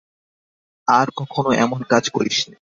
আর 0.87 1.07
কখনো 1.15 1.49
এমন 1.55 1.79
কাজ 1.83 2.03
করিস 2.09 2.37
নে। 2.49 2.55